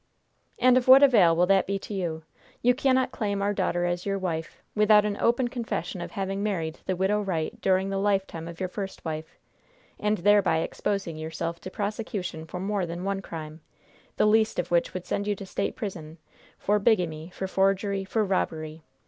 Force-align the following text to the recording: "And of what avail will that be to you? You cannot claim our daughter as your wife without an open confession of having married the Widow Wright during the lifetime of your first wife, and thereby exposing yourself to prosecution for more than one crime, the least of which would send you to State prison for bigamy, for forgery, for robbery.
"And 0.57 0.77
of 0.77 0.87
what 0.87 1.03
avail 1.03 1.35
will 1.35 1.45
that 1.45 1.67
be 1.67 1.77
to 1.77 1.93
you? 1.93 2.23
You 2.63 2.73
cannot 2.73 3.11
claim 3.11 3.39
our 3.39 3.53
daughter 3.53 3.85
as 3.85 4.03
your 4.03 4.17
wife 4.17 4.63
without 4.73 5.05
an 5.05 5.15
open 5.17 5.47
confession 5.47 6.01
of 6.01 6.13
having 6.13 6.41
married 6.41 6.79
the 6.87 6.95
Widow 6.95 7.21
Wright 7.21 7.61
during 7.61 7.91
the 7.91 7.99
lifetime 7.99 8.47
of 8.47 8.59
your 8.59 8.67
first 8.67 9.05
wife, 9.05 9.37
and 9.99 10.17
thereby 10.17 10.57
exposing 10.61 11.17
yourself 11.17 11.59
to 11.61 11.69
prosecution 11.69 12.45
for 12.47 12.59
more 12.59 12.87
than 12.87 13.03
one 13.03 13.21
crime, 13.21 13.61
the 14.17 14.25
least 14.25 14.57
of 14.57 14.71
which 14.71 14.95
would 14.95 15.05
send 15.05 15.27
you 15.27 15.35
to 15.35 15.45
State 15.45 15.75
prison 15.75 16.17
for 16.57 16.79
bigamy, 16.79 17.29
for 17.31 17.45
forgery, 17.45 18.03
for 18.03 18.23
robbery. 18.25 18.81